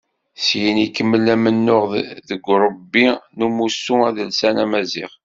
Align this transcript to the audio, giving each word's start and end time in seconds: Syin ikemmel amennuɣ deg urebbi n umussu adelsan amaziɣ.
Syin 0.45 0.77
ikemmel 0.85 1.25
amennuɣ 1.33 1.83
deg 2.29 2.41
urebbi 2.53 3.07
n 3.35 3.39
umussu 3.47 3.95
adelsan 4.07 4.57
amaziɣ. 4.63 5.11